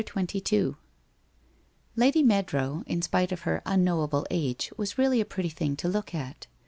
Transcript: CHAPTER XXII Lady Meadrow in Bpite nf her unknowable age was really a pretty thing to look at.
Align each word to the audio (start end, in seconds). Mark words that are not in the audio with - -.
CHAPTER 0.03 0.39
XXII 0.39 0.73
Lady 1.95 2.23
Meadrow 2.23 2.83
in 2.87 3.01
Bpite 3.01 3.27
nf 3.27 3.39
her 3.41 3.61
unknowable 3.67 4.25
age 4.31 4.71
was 4.75 4.97
really 4.97 5.21
a 5.21 5.25
pretty 5.25 5.49
thing 5.49 5.75
to 5.75 5.87
look 5.87 6.15
at. 6.15 6.47